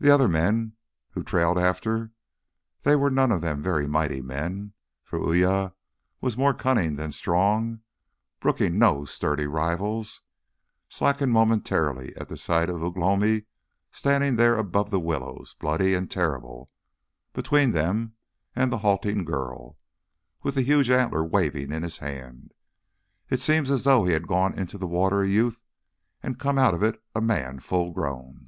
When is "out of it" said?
26.56-27.02